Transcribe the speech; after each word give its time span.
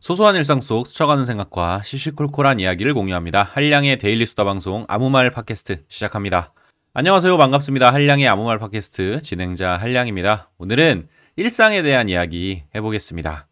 소소한 0.00 0.36
일상 0.36 0.60
속 0.60 0.86
스쳐가는 0.86 1.26
생각과 1.26 1.82
시시콜콜한 1.82 2.60
이야기를 2.60 2.94
공유합니다. 2.94 3.42
한량의 3.42 3.98
데일리 3.98 4.26
수다 4.26 4.44
방송 4.44 4.84
아무 4.88 5.10
말 5.10 5.30
팟캐스트 5.30 5.84
시작합니다. 5.88 6.52
안녕하세요. 6.94 7.36
반갑습니다. 7.36 7.92
한량의 7.92 8.28
아무 8.28 8.44
말 8.44 8.58
팟캐스트 8.58 9.22
진행자 9.22 9.76
한량입니다. 9.76 10.50
오늘은 10.58 11.08
일상에 11.36 11.82
대한 11.82 12.08
이야기 12.08 12.62
해보겠습니다. 12.76 13.48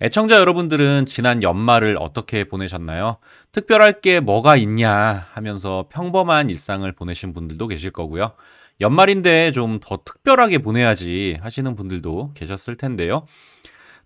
애청자 0.00 0.36
여러분들은 0.38 1.04
지난 1.06 1.42
연말을 1.42 1.98
어떻게 2.00 2.44
보내셨나요? 2.44 3.18
특별할 3.52 4.00
게 4.00 4.20
뭐가 4.20 4.56
있냐 4.56 5.26
하면서 5.32 5.86
평범한 5.92 6.48
일상을 6.48 6.90
보내신 6.92 7.34
분들도 7.34 7.68
계실 7.68 7.90
거고요. 7.90 8.32
연말인데 8.80 9.50
좀 9.52 9.80
더 9.80 9.98
특별하게 10.04 10.58
보내야지 10.58 11.36
하시는 11.42 11.74
분들도 11.74 12.32
계셨을 12.34 12.76
텐데요. 12.76 13.26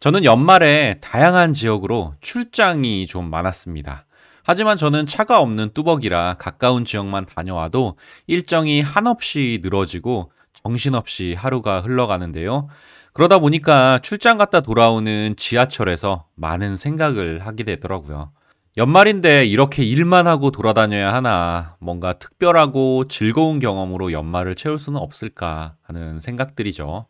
저는 0.02 0.24
연말에 0.24 0.96
다양한 1.00 1.52
지역으로 1.52 2.14
출장이 2.20 3.06
좀 3.06 3.30
많았습니다. 3.30 4.04
하지만 4.42 4.76
저는 4.76 5.06
차가 5.06 5.38
없는 5.38 5.74
뚜벅이라 5.74 6.38
가까운 6.40 6.84
지역만 6.84 7.24
다녀와도 7.24 7.96
일정이 8.26 8.80
한없이 8.80 9.60
늘어지고 9.62 10.32
정신없이 10.54 11.36
하루가 11.38 11.82
흘러가는데요. 11.82 12.66
그러다 13.12 13.38
보니까 13.38 14.00
출장 14.00 14.38
갔다 14.38 14.60
돌아오는 14.60 15.36
지하철에서 15.36 16.26
많은 16.34 16.76
생각을 16.76 17.46
하게 17.46 17.62
되더라고요. 17.62 18.32
연말인데 18.78 19.46
이렇게 19.46 19.84
일만 19.84 20.26
하고 20.26 20.50
돌아다녀야 20.50 21.14
하나, 21.14 21.76
뭔가 21.78 22.14
특별하고 22.14 23.06
즐거운 23.06 23.60
경험으로 23.60 24.10
연말을 24.10 24.56
채울 24.56 24.80
수는 24.80 24.98
없을까 24.98 25.76
하는 25.80 26.18
생각들이죠. 26.18 27.06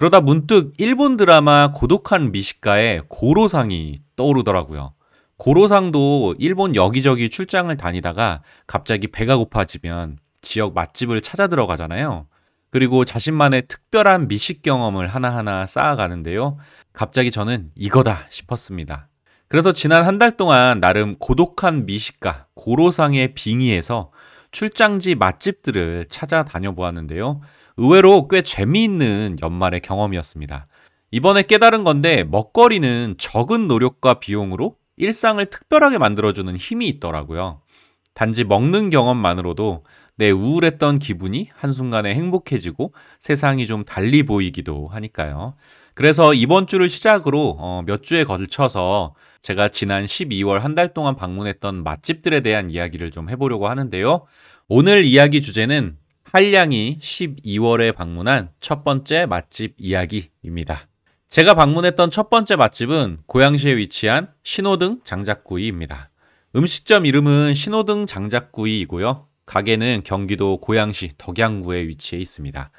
그러다 0.00 0.22
문득 0.22 0.72
일본 0.78 1.18
드라마 1.18 1.72
고독한 1.74 2.32
미식가의 2.32 3.02
고로상이 3.08 3.98
떠오르더라고요. 4.16 4.94
고로상도 5.36 6.36
일본 6.38 6.74
여기저기 6.74 7.28
출장을 7.28 7.76
다니다가 7.76 8.40
갑자기 8.66 9.08
배가 9.08 9.36
고파지면 9.36 10.16
지역 10.40 10.72
맛집을 10.72 11.20
찾아 11.20 11.48
들어가잖아요. 11.48 12.28
그리고 12.70 13.04
자신만의 13.04 13.64
특별한 13.68 14.28
미식 14.28 14.62
경험을 14.62 15.06
하나하나 15.06 15.66
쌓아가는데요. 15.66 16.56
갑자기 16.94 17.30
저는 17.30 17.68
이거다 17.76 18.24
싶었습니다. 18.30 19.08
그래서 19.48 19.70
지난 19.72 20.06
한 20.06 20.18
달 20.18 20.34
동안 20.38 20.80
나름 20.80 21.14
고독한 21.18 21.84
미식가 21.84 22.46
고로상의 22.54 23.34
빙의에서 23.34 24.12
출장지 24.50 25.14
맛집들을 25.14 26.06
찾아 26.08 26.42
다녀 26.42 26.72
보았는데요. 26.72 27.42
의외로 27.80 28.28
꽤 28.28 28.42
재미있는 28.42 29.36
연말의 29.40 29.80
경험이었습니다. 29.80 30.66
이번에 31.12 31.42
깨달은 31.42 31.82
건데 31.82 32.24
먹거리는 32.24 33.14
적은 33.18 33.68
노력과 33.68 34.20
비용으로 34.20 34.76
일상을 34.98 35.42
특별하게 35.46 35.96
만들어주는 35.96 36.54
힘이 36.56 36.88
있더라고요. 36.88 37.62
단지 38.12 38.44
먹는 38.44 38.90
경험만으로도 38.90 39.84
내 40.16 40.30
우울했던 40.30 40.98
기분이 40.98 41.48
한순간에 41.54 42.14
행복해지고 42.14 42.92
세상이 43.18 43.66
좀 43.66 43.86
달리 43.86 44.24
보이기도 44.24 44.88
하니까요. 44.88 45.54
그래서 45.94 46.34
이번 46.34 46.66
주를 46.66 46.90
시작으로 46.90 47.56
어, 47.58 47.82
몇 47.86 48.02
주에 48.02 48.24
걸쳐서 48.24 49.14
제가 49.40 49.68
지난 49.68 50.04
12월 50.04 50.58
한 50.58 50.74
달 50.74 50.92
동안 50.92 51.16
방문했던 51.16 51.82
맛집들에 51.82 52.40
대한 52.40 52.70
이야기를 52.70 53.10
좀 53.10 53.30
해보려고 53.30 53.68
하는데요. 53.68 54.26
오늘 54.68 55.02
이야기 55.04 55.40
주제는 55.40 55.96
한량이 56.32 56.98
12월에 57.00 57.92
방문한 57.92 58.50
첫 58.60 58.84
번째 58.84 59.26
맛집 59.26 59.74
이야기입니다. 59.78 60.86
제가 61.26 61.54
방문했던 61.54 62.12
첫 62.12 62.30
번째 62.30 62.54
맛집은 62.54 63.22
고양시에 63.26 63.76
위치한 63.76 64.28
신호등 64.44 65.00
장작구이입니다. 65.02 66.10
음식점 66.54 67.04
이름은 67.04 67.54
신호등 67.54 68.06
장작구이이고요. 68.06 69.26
가게는 69.44 70.02
경기도 70.04 70.58
고양시 70.58 71.14
덕양구에 71.18 71.88
위치해 71.88 72.22
있습니다. 72.22 72.70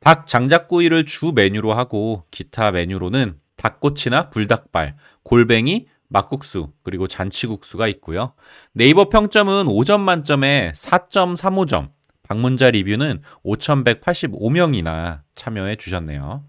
닭 0.00 0.26
장작구이를 0.26 1.06
주 1.06 1.32
메뉴로 1.34 1.72
하고 1.72 2.24
기타 2.30 2.72
메뉴로는 2.72 3.38
닭꼬치나 3.56 4.28
불닭발, 4.28 4.96
골뱅이, 5.22 5.86
막국수, 6.08 6.72
그리고 6.82 7.06
잔치국수가 7.06 7.88
있고요. 7.88 8.34
네이버 8.72 9.08
평점은 9.08 9.64
5점 9.64 10.00
만점에 10.00 10.72
4.35점, 10.74 11.95
방문자 12.28 12.70
리뷰는 12.70 13.22
5,185명이나 13.44 15.20
참여해 15.36 15.76
주셨네요. 15.76 16.44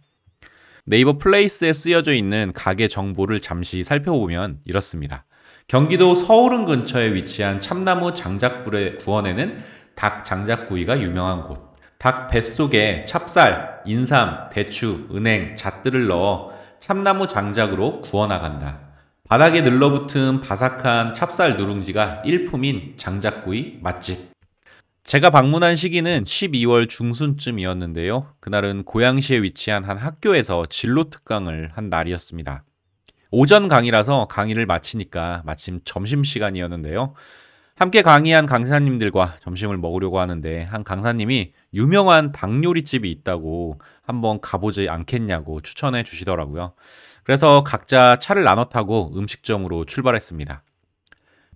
네이버 0.85 1.17
플레이스에 1.17 1.73
쓰여져 1.73 2.13
있는 2.13 2.51
가게 2.55 2.87
정보를 2.87 3.41
잠시 3.41 3.83
살펴보면 3.83 4.59
이렇습니다. 4.65 5.25
경기도 5.67 6.15
서울은 6.15 6.65
근처에 6.65 7.13
위치한 7.13 7.59
참나무 7.59 8.13
장작불의 8.13 8.97
구원에는 8.99 9.61
닭 9.95 10.23
장작구이가 10.23 11.01
유명한 11.01 11.43
곳. 11.43 11.75
닭 11.97 12.29
뱃속에 12.29 13.03
찹쌀, 13.05 13.81
인삼, 13.85 14.49
대추, 14.51 15.09
은행, 15.13 15.55
잣들을 15.55 16.07
넣어 16.07 16.53
참나무 16.79 17.27
장작으로 17.27 18.01
구워나간다. 18.01 18.79
바닥에 19.27 19.61
늘러붙은 19.61 20.39
바삭한 20.39 21.13
찹쌀 21.13 21.57
누룽지가 21.57 22.21
일품인 22.23 22.93
장작구이 22.97 23.79
맛집. 23.81 24.36
제가 25.07 25.29
방문한 25.29 25.77
시기는 25.77 26.25
12월 26.25 26.89
중순쯤이었는데요. 26.89 28.27
그날은 28.41 28.83
고양시에 28.83 29.41
위치한 29.41 29.85
한 29.85 29.97
학교에서 29.97 30.65
진로 30.69 31.09
특강을 31.09 31.71
한 31.73 31.89
날이었습니다. 31.89 32.65
오전 33.31 33.69
강의라서 33.69 34.25
강의를 34.25 34.65
마치니까 34.65 35.43
마침 35.45 35.79
점심시간이었는데요. 35.85 37.13
함께 37.77 38.01
강의한 38.01 38.45
강사님들과 38.45 39.37
점심을 39.39 39.77
먹으려고 39.77 40.19
하는데 40.19 40.63
한 40.63 40.83
강사님이 40.83 41.53
유명한 41.73 42.33
닭 42.33 42.61
요리집이 42.61 43.09
있다고 43.09 43.79
한번 44.01 44.41
가보지 44.41 44.89
않겠냐고 44.89 45.61
추천해 45.61 46.03
주시더라고요. 46.03 46.73
그래서 47.23 47.63
각자 47.63 48.17
차를 48.19 48.43
나눠 48.43 48.65
타고 48.65 49.13
음식점으로 49.15 49.85
출발했습니다. 49.85 50.63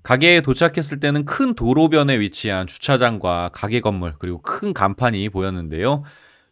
가게에 0.03 0.41
도착했을 0.41 0.99
때는 0.99 1.25
큰 1.25 1.53
도로변에 1.53 2.19
위치한 2.19 2.67
주차장과 2.67 3.51
가게 3.53 3.81
건물 3.81 4.15
그리고 4.17 4.41
큰 4.41 4.73
간판이 4.73 5.29
보였는데요. 5.29 6.03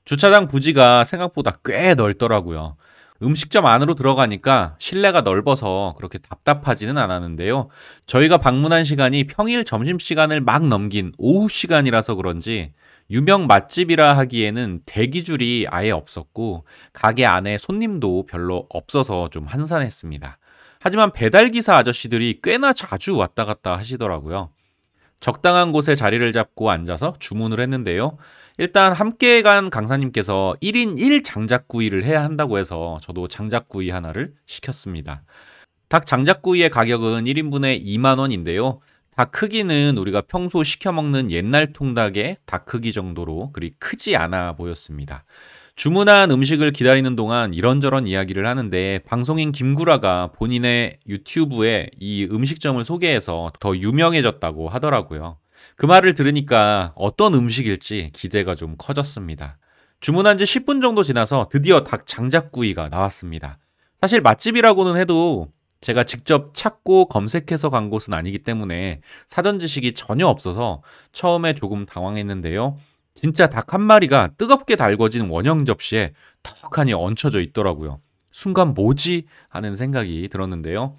주차장 0.06 0.48
부지가 0.48 1.04
생각보다 1.04 1.58
꽤 1.64 1.94
넓더라고요. 1.94 2.78
음식점 3.22 3.66
안으로 3.66 3.96
들어가니까 3.96 4.76
실내가 4.80 5.22
넓어서 5.22 5.94
그렇게 5.98 6.20
답답하지는 6.20 6.98
않았는데요. 6.98 7.70
저희가 8.06 8.38
방문한 8.38 8.86
시간이 8.86 9.26
평일 9.26 9.66
점심시간을 9.66 10.42
막 10.42 10.66
넘긴 10.66 11.12
오후 11.18 11.50
시간이라서 11.50 12.16
그런지 12.16 12.74
유명 13.12 13.48
맛집이라 13.48 14.18
하기에는 14.18 14.82
대기줄이 14.86 15.66
아예 15.70 15.92
없었고 15.92 16.66
가게 16.94 17.26
안에 17.26 17.58
손님도 17.58 18.28
별로 18.28 18.68
없어서 18.70 19.30
좀 19.30 19.46
한산했습니다. 19.48 20.38
하지만 20.82 21.12
배달기사 21.12 21.76
아저씨들이 21.76 22.40
꽤나 22.42 22.72
자주 22.72 23.16
왔다 23.16 23.44
갔다 23.44 23.78
하시더라고요. 23.78 24.50
적당한 25.20 25.74
곳에 25.74 25.96
자리를 25.96 26.32
잡고 26.32 26.72
앉아서 26.72 27.14
주문을 27.20 27.60
했는데요. 27.60 28.18
일단 28.58 28.94
함께 28.94 29.42
간 29.42 29.70
강사님께서 29.70 30.56
1인 30.62 30.98
1장작구이를 30.98 32.06
해야 32.06 32.24
한다고 32.24 32.58
해서 32.58 32.98
저도 33.02 33.28
장작구이 33.28 33.90
하나를 33.90 34.34
시켰습니다. 34.46 35.24
닭 35.90 36.06
장작구이의 36.06 36.70
가격은 36.70 37.26
1인분에 37.26 37.84
2만원인데요. 37.84 38.80
닭 39.16 39.32
크기는 39.32 39.98
우리가 39.98 40.22
평소 40.22 40.64
시켜 40.64 40.94
먹는 40.94 41.32
옛날 41.32 41.74
통닭의 41.74 42.38
닭 42.46 42.66
크기 42.66 42.94
정도로 42.94 43.52
그리 43.52 43.72
크지 43.80 44.16
않아 44.16 44.54
보였습니다. 44.54 45.26
주문한 45.80 46.30
음식을 46.30 46.74
기다리는 46.74 47.16
동안 47.16 47.54
이런저런 47.54 48.06
이야기를 48.06 48.46
하는데 48.46 49.00
방송인 49.06 49.54
김구라가 49.54 50.34
본인의 50.34 50.98
유튜브에 51.08 51.90
이 51.98 52.28
음식점을 52.30 52.84
소개해서 52.84 53.54
더 53.62 53.78
유명해졌다고 53.78 54.68
하더라고요. 54.68 55.38
그 55.78 55.86
말을 55.86 56.16
들으니까 56.16 56.92
어떤 56.98 57.34
음식일지 57.34 58.10
기대가 58.12 58.56
좀 58.56 58.76
커졌습니다. 58.78 59.58
주문한 60.02 60.38
지 60.38 60.44
10분 60.44 60.82
정도 60.82 61.02
지나서 61.02 61.48
드디어 61.50 61.86
닭 61.86 62.06
장작구이가 62.06 62.90
나왔습니다. 62.90 63.58
사실 63.96 64.20
맛집이라고는 64.20 65.00
해도 65.00 65.48
제가 65.80 66.04
직접 66.04 66.54
찾고 66.54 67.06
검색해서 67.06 67.70
간 67.70 67.90
곳은 67.90 68.14
아니기 68.14 68.40
때문에 68.40 69.00
사전 69.28 69.60
지식이 69.60 69.94
전혀 69.94 70.28
없어서 70.28 70.82
처음에 71.14 71.54
조금 71.54 71.86
당황했는데요. 71.86 72.76
진짜 73.22 73.48
닭 73.48 73.74
한 73.74 73.82
마리가 73.82 74.30
뜨겁게 74.38 74.78
달궈진 74.78 75.30
원형 75.30 75.66
접시에 75.66 76.14
턱하니 76.42 76.94
얹혀져 76.94 77.42
있더라고요. 77.42 78.00
순간 78.32 78.74
뭐지? 78.74 79.26
하는 79.50 79.76
생각이 79.76 80.30
들었는데요. 80.30 80.96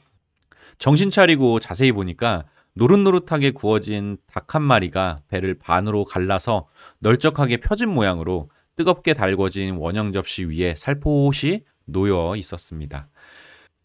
정신 0.79 1.09
차리고 1.09 1.61
자세히 1.61 1.93
보니까 1.93 2.45
노릇노릇하게 2.75 3.53
구워진 3.53 4.19
닭 4.27 4.55
한 4.55 4.63
마리가 4.63 5.21
배를 5.29 5.55
반으로 5.59 6.05
갈라서 6.05 6.69
널쩍하게 6.99 7.57
펴진 7.59 7.89
모양으로 7.89 8.51
뜨겁게 8.77 9.15
달궈진 9.15 9.77
원형 9.77 10.13
접시 10.13 10.45
위에 10.45 10.75
살포시 10.75 11.65
놓여 11.87 12.35
있었습니다. 12.37 13.09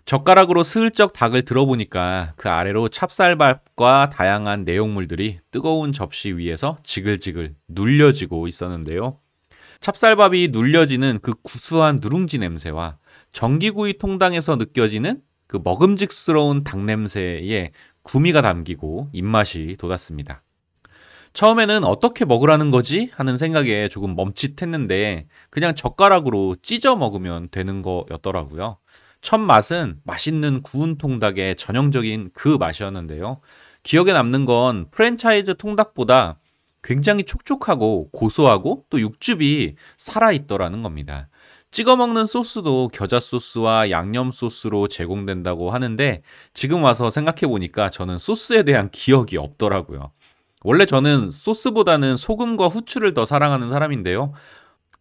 젓가락으로 0.06 0.62
슬쩍 0.62 1.14
닭을 1.14 1.46
들어보니까 1.46 2.34
그 2.36 2.48
아래로 2.48 2.90
찹쌀밥과 2.90 4.12
다양한 4.12 4.64
내용물들이 4.64 5.40
뜨거운 5.50 5.92
접시 5.92 6.32
위에서 6.34 6.78
지글지글 6.84 7.56
눌려지고 7.68 8.48
있었는데요. 8.48 9.18
찹쌀밥이 9.82 10.50
눌려지는 10.50 11.20
그 11.24 11.34
구수한 11.42 11.98
누룽지 12.00 12.38
냄새와 12.38 12.98
전기구이 13.32 13.98
통당에서 13.98 14.58
느껴지는 14.58 15.22
그 15.48 15.60
먹음직스러운 15.64 16.64
닭 16.64 16.82
냄새에 16.82 17.72
구미가 18.04 18.44
담기고 18.44 19.10
입맛이 19.12 19.76
돋았습니다. 19.80 20.44
처음에는 21.34 21.84
어떻게 21.84 22.26
먹으라는 22.26 22.70
거지? 22.70 23.10
하는 23.16 23.38
생각에 23.38 23.90
조금 23.90 24.16
멈칫했는데 24.16 25.28
그냥 25.50 25.74
젓가락으로 25.74 26.56
찢어 26.62 26.96
먹으면 26.96 27.50
되는 27.50 27.82
거였더라고요. 27.82 28.78
첫 29.26 29.40
맛은 29.40 30.02
맛있는 30.04 30.62
구운 30.62 31.00
통닭의 31.00 31.56
전형적인 31.56 32.30
그 32.36 32.48
맛이었는데요. 32.60 33.42
기억에 33.82 34.14
남는 34.14 34.46
건 34.46 34.86
프랜차이즈 34.92 35.56
통닭보다 35.58 36.38
굉장히 36.84 37.24
촉촉하고 37.24 38.12
고소하고 38.12 38.86
또 38.92 39.02
육즙이 39.02 39.74
살아있더라는 39.98 40.84
겁니다. 40.84 41.28
찍어 41.72 41.96
먹는 41.96 42.28
소스도 42.28 42.90
겨자 42.94 43.20
소스와 43.20 43.90
양념 43.90 44.32
소스로 44.32 44.88
제공된다고 44.88 45.72
하는데 45.72 46.22
지금 46.54 46.84
와서 46.84 47.10
생각해 47.10 47.48
보니까 47.48 47.90
저는 47.90 48.20
소스에 48.20 48.62
대한 48.62 48.92
기억이 48.92 49.38
없더라고요. 49.38 50.12
원래 50.64 50.86
저는 50.86 51.32
소스보다는 51.32 52.16
소금과 52.16 52.68
후추를 52.68 53.16
더 53.16 53.26
사랑하는 53.26 53.72
사람인데요. 53.72 54.34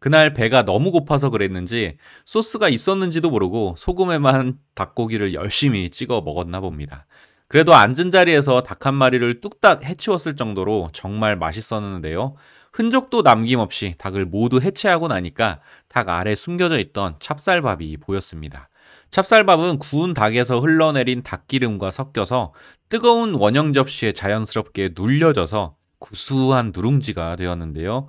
그날 0.04 0.34
배가 0.34 0.66
너무 0.66 0.90
고파서 0.90 1.30
그랬는지 1.30 1.96
소스가 2.26 2.68
있었는지도 2.68 3.30
모르고 3.30 3.74
소금에만 3.78 4.58
닭고기를 4.74 5.32
열심히 5.32 5.88
찍어 5.88 6.20
먹었나 6.20 6.60
봅니다. 6.60 7.06
그래도 7.48 7.74
앉은 7.74 8.10
자리에서 8.10 8.62
닭 8.62 8.84
한 8.84 8.92
마리를 8.92 9.40
뚝딱 9.40 9.82
해치웠을 9.82 10.36
정도로 10.36 10.90
정말 10.92 11.36
맛있었는데요. 11.36 12.34
흔적도 12.70 13.22
남김없이 13.22 13.94
닭을 13.96 14.26
모두 14.26 14.60
해체하고 14.60 15.08
나니까 15.08 15.60
닭 15.88 16.10
아래 16.10 16.34
숨겨져 16.34 16.78
있던 16.80 17.16
찹쌀밥이 17.18 17.96
보였습니다. 17.96 18.68
찹쌀밥은 19.10 19.78
구운 19.78 20.12
닭에서 20.12 20.60
흘러내린 20.60 21.22
닭기름과 21.22 21.90
섞여서 21.90 22.52
뜨거운 22.90 23.32
원형 23.32 23.72
접시에 23.72 24.12
자연스럽게 24.12 24.90
눌려져서 24.94 25.76
구수한 25.98 26.72
누룽지가 26.74 27.36
되었는데요. 27.36 28.08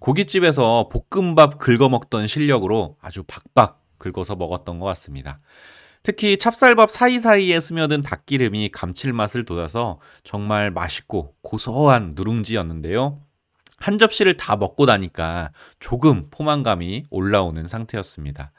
고깃집에서 0.00 0.90
볶음밥 1.10 1.58
긁어 1.58 1.88
먹던 1.88 2.26
실력으로 2.26 2.96
아주 3.00 3.22
박박 3.24 3.82
긁어서 3.98 4.36
먹었던 4.36 4.78
것 4.78 4.86
같습니다. 4.86 5.40
특히 6.02 6.36
찹쌀밥 6.36 6.90
사이사이에 6.90 7.58
스며든 7.58 8.02
닭기름이 8.02 8.68
감칠맛을 8.68 9.44
돋워서 9.44 9.98
정말 10.22 10.70
맛있고 10.70 11.34
고소한 11.42 12.12
누룽지였는데요. 12.14 13.20
한 13.78 13.98
접시를 13.98 14.36
다 14.36 14.56
먹고 14.56 14.86
나니까 14.86 15.50
조금 15.80 16.28
포만감이 16.30 17.06
올라오는 17.10 17.66
상태였습니다. 17.66 18.52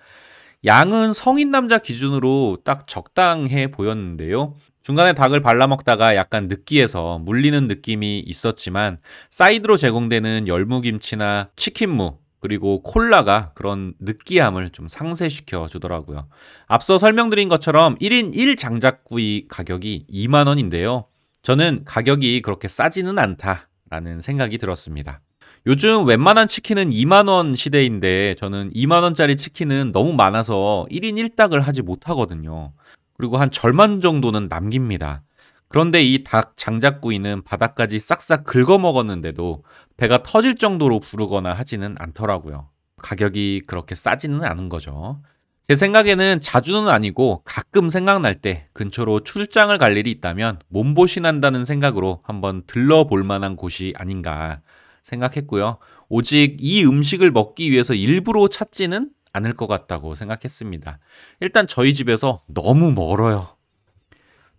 양은 0.65 1.13
성인 1.13 1.51
남자 1.51 1.77
기준으로 1.77 2.57
딱 2.63 2.87
적당해 2.87 3.71
보였는데요. 3.71 4.55
중간에 4.87 5.11
닭을 5.11 5.41
발라 5.41 5.67
먹다가 5.67 6.15
약간 6.15 6.47
느끼해서 6.47 7.17
물리는 7.17 7.67
느낌이 7.67 8.19
있었지만 8.19 8.99
사이드로 9.29 9.75
제공되는 9.75 10.47
열무김치나 10.47 11.49
치킨무 11.57 12.19
그리고 12.39 12.81
콜라가 12.83 13.51
그런 13.53 13.95
느끼함을 13.99 14.69
좀 14.69 14.87
상쇄시켜 14.87 15.67
주더라고요. 15.67 16.29
앞서 16.67 16.97
설명드린 16.97 17.49
것처럼 17.49 17.97
1인 17.97 18.33
1장작구이 18.33 19.49
가격이 19.49 20.05
2만 20.09 20.47
원인데요. 20.47 21.07
저는 21.41 21.81
가격이 21.83 22.41
그렇게 22.41 22.69
싸지는 22.69 23.19
않다라는 23.19 24.21
생각이 24.21 24.57
들었습니다. 24.57 25.19
요즘 25.65 26.05
웬만한 26.05 26.47
치킨은 26.47 26.91
2만원 26.91 27.57
시대인데 27.57 28.35
저는 28.35 28.71
2만원짜리 28.71 29.37
치킨은 29.37 29.91
너무 29.91 30.13
많아서 30.13 30.87
1인 30.89 31.35
1닭을 31.35 31.59
하지 31.59 31.81
못하거든요. 31.81 32.71
그리고 33.17 33.37
한 33.37 33.51
절반 33.51 34.01
정도는 34.01 34.47
남깁니다. 34.49 35.23
그런데 35.69 36.01
이 36.01 36.23
닭 36.23 36.55
장작구이는 36.55 37.43
바닥까지 37.43 37.99
싹싹 37.99 38.43
긁어 38.45 38.77
먹었는데도 38.77 39.63
배가 39.97 40.23
터질 40.23 40.55
정도로 40.55 40.99
부르거나 40.99 41.53
하지는 41.53 41.95
않더라고요. 41.99 42.69
가격이 43.01 43.63
그렇게 43.67 43.95
싸지는 43.95 44.43
않은 44.43 44.69
거죠. 44.69 45.21
제 45.61 45.75
생각에는 45.75 46.39
자주는 46.41 46.87
아니고 46.87 47.41
가끔 47.43 47.89
생각날 47.89 48.35
때 48.35 48.69
근처로 48.73 49.19
출장을 49.19 49.77
갈 49.77 49.97
일이 49.97 50.09
있다면 50.11 50.59
몸보신한다는 50.69 51.65
생각으로 51.65 52.21
한번 52.23 52.63
들러볼 52.67 53.23
만한 53.25 53.57
곳이 53.57 53.93
아닌가 53.97 54.61
생각했고요. 55.03 55.77
오직 56.07 56.57
이 56.59 56.85
음식을 56.85 57.31
먹기 57.31 57.69
위해서 57.71 57.93
일부러 57.93 58.47
찾지는 58.47 59.09
않을 59.37 59.53
것 59.53 59.67
같다고 59.67 60.15
생각했습니다. 60.15 60.99
일단 61.39 61.67
저희 61.67 61.93
집에서 61.93 62.41
너무 62.47 62.91
멀어요. 62.91 63.55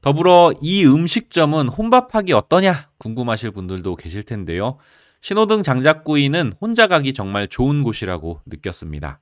더불어 0.00 0.52
이 0.62 0.84
음식점은 0.84 1.68
혼밥하기 1.68 2.32
어떠냐 2.32 2.90
궁금하실 2.98 3.50
분들도 3.50 3.96
계실 3.96 4.22
텐데요. 4.22 4.78
신호등 5.20 5.62
장작구이는 5.62 6.52
혼자 6.60 6.86
가기 6.86 7.12
정말 7.12 7.48
좋은 7.48 7.82
곳이라고 7.82 8.40
느꼈습니다. 8.46 9.20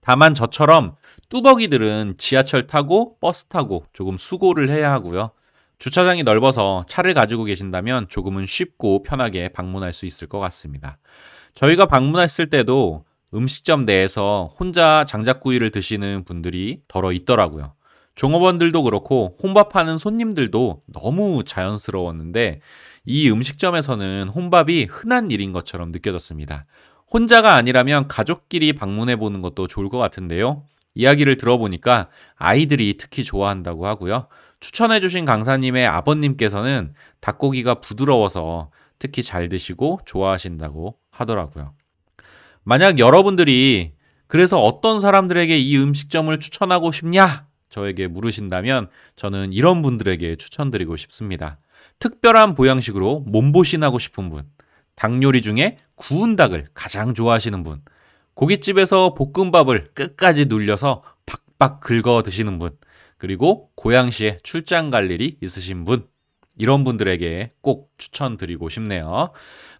다만 0.00 0.34
저처럼 0.34 0.96
뚜벅이들은 1.28 2.14
지하철 2.18 2.66
타고 2.66 3.16
버스 3.20 3.44
타고 3.46 3.84
조금 3.92 4.18
수고를 4.18 4.70
해야 4.70 4.90
하고요. 4.92 5.30
주차장이 5.78 6.24
넓어서 6.24 6.84
차를 6.88 7.14
가지고 7.14 7.44
계신다면 7.44 8.08
조금은 8.08 8.46
쉽고 8.46 9.04
편하게 9.04 9.48
방문할 9.48 9.92
수 9.92 10.06
있을 10.06 10.28
것 10.28 10.40
같습니다. 10.40 10.98
저희가 11.54 11.86
방문했을 11.86 12.50
때도 12.50 13.04
음식점 13.34 13.84
내에서 13.84 14.52
혼자 14.58 15.04
장작구이를 15.04 15.70
드시는 15.70 16.24
분들이 16.24 16.80
덜어 16.88 17.12
있더라고요. 17.12 17.74
종업원들도 18.14 18.82
그렇고 18.82 19.36
혼밥하는 19.42 19.96
손님들도 19.96 20.82
너무 20.92 21.44
자연스러웠는데 21.44 22.60
이 23.04 23.30
음식점에서는 23.30 24.28
혼밥이 24.28 24.86
흔한 24.90 25.30
일인 25.30 25.52
것처럼 25.52 25.92
느껴졌습니다. 25.92 26.66
혼자가 27.12 27.54
아니라면 27.54 28.08
가족끼리 28.08 28.72
방문해 28.72 29.16
보는 29.16 29.40
것도 29.40 29.66
좋을 29.66 29.88
것 29.88 29.98
같은데요. 29.98 30.64
이야기를 30.94 31.36
들어보니까 31.36 32.08
아이들이 32.34 32.96
특히 32.98 33.22
좋아한다고 33.22 33.86
하고요. 33.86 34.26
추천해 34.58 34.98
주신 34.98 35.24
강사님의 35.24 35.86
아버님께서는 35.86 36.94
닭고기가 37.20 37.76
부드러워서 37.76 38.70
특히 38.98 39.22
잘 39.22 39.48
드시고 39.48 40.00
좋아하신다고 40.04 40.96
하더라고요. 41.10 41.77
만약 42.68 42.98
여러분들이 42.98 43.92
그래서 44.26 44.60
어떤 44.60 45.00
사람들에게 45.00 45.56
이 45.56 45.78
음식점을 45.78 46.38
추천하고 46.38 46.92
싶냐? 46.92 47.46
저에게 47.70 48.08
물으신다면 48.08 48.90
저는 49.16 49.54
이런 49.54 49.80
분들에게 49.80 50.36
추천드리고 50.36 50.98
싶습니다. 50.98 51.56
특별한 51.98 52.54
보양식으로 52.54 53.20
몸보신하고 53.20 53.98
싶은 53.98 54.28
분, 54.28 54.42
닭 54.96 55.22
요리 55.22 55.40
중에 55.40 55.78
구운 55.94 56.36
닭을 56.36 56.66
가장 56.74 57.14
좋아하시는 57.14 57.64
분, 57.64 57.80
고깃집에서 58.34 59.14
볶음밥을 59.14 59.92
끝까지 59.94 60.44
눌려서 60.44 61.02
박박 61.24 61.80
긁어 61.80 62.22
드시는 62.22 62.58
분, 62.58 62.76
그리고 63.16 63.70
고양시에 63.76 64.40
출장 64.42 64.90
갈 64.90 65.10
일이 65.10 65.38
있으신 65.40 65.86
분, 65.86 66.06
이런 66.58 66.84
분들에게 66.84 67.52
꼭 67.62 67.92
추천드리고 67.96 68.68
싶네요. 68.68 69.30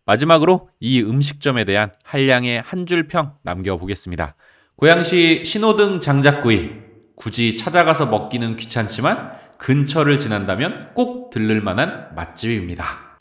마지막으로 0.08 0.70
이 0.80 1.02
음식점에 1.02 1.64
대한 1.64 1.92
한량의 2.02 2.62
한 2.62 2.86
줄 2.86 3.08
평 3.08 3.34
남겨보겠습니다. 3.42 4.36
고양시 4.76 5.42
신호등 5.44 6.00
장작구이. 6.00 6.70
굳이 7.14 7.56
찾아가서 7.56 8.06
먹기는 8.06 8.56
귀찮지만 8.56 9.32
근처를 9.58 10.18
지난다면 10.18 10.94
꼭 10.94 11.28
들를 11.28 11.60
만한 11.60 12.08
맛집입니다. 12.16 13.18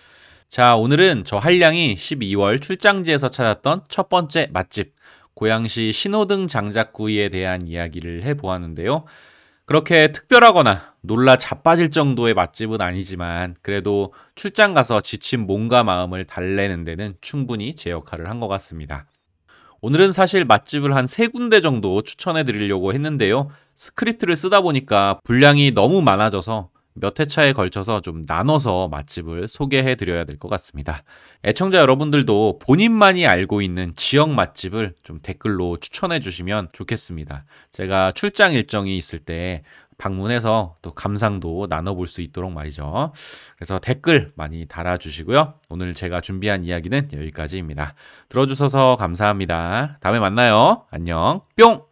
자, 0.48 0.78
오늘은 0.78 1.24
저 1.26 1.38
한량이 1.40 1.96
12월 1.96 2.62
출장지에서 2.62 3.28
찾았던 3.30 3.82
첫 3.90 4.08
번째 4.08 4.48
맛집, 4.54 4.94
고양시 5.34 5.92
신호등 5.92 6.48
장작구이에 6.48 7.28
대한 7.30 7.68
이야기를 7.68 8.24
해보았는데요. 8.24 9.04
그렇게 9.68 10.14
특별하거나 10.14 10.94
놀라 11.02 11.36
자빠질 11.36 11.92
정도의 11.92 12.34
맛집은 12.34 12.80
아니지만 12.82 13.54
그래도 13.62 14.14
출장 14.34 14.74
가서 14.74 15.02
지친 15.02 15.46
몸과 15.46 15.84
마음을 15.84 16.24
달래는 16.24 16.86
데는 16.86 17.16
충분히 17.20 17.76
제 17.76 17.90
역할을 17.92 18.30
한 18.30 18.40
것 18.40 18.48
같습니다. 18.48 19.08
오늘은 19.82 20.12
사실 20.14 20.46
맛집을 20.46 20.96
한 20.96 21.06
세 21.06 21.28
군데 21.28 21.60
정도 21.60 22.02
추천해 22.02 22.44
드리려고 22.46 22.94
했는데요. 22.94 23.50
스크립트를 23.76 24.38
쓰다 24.38 24.62
보니까 24.62 25.20
분량이 25.26 25.72
너무 25.72 26.02
많아져서 26.02 26.70
몇 27.00 27.20
회차에 27.20 27.54
걸쳐서 27.54 28.02
좀 28.02 28.26
나눠서 28.28 28.88
맛집을 28.90 29.48
소개해 29.48 29.96
드려야 29.96 30.24
될 30.24 30.38
것 30.38 30.50
같습니다. 30.50 31.04
애청자 31.44 31.80
여러분들도 31.80 32.60
본인만이 32.60 33.26
알고 33.26 33.62
있는 33.62 33.94
지역 33.96 34.30
맛집을 34.30 34.94
좀 35.04 35.20
댓글로 35.22 35.78
추천해 35.78 36.20
주시면 36.20 36.70
좋겠습니다. 36.74 37.46
제가 37.72 38.12
출장 38.12 38.54
일정이 38.54 38.98
있을 38.98 39.20
때 39.20 39.64
방문해서 39.98 40.76
또 40.84 40.92
감상도 40.94 41.66
나눠볼 41.70 42.08
수 42.08 42.22
있도록 42.22 42.52
말이죠. 42.52 43.14
그래서 43.56 43.80
댓글 43.80 44.32
많이 44.36 44.68
달아주시고요. 44.68 45.56
오늘 45.70 45.96
제가 45.96 46.22
준비한 46.22 46.64
이야기는 46.64 47.10
여기까지입니다. 47.14 47.96
들어주셔서 48.30 48.98
감사합니다. 48.98 49.98
다음에 50.00 50.20
만나요. 50.20 50.86
안녕. 50.92 51.42
뿅! 51.56 51.87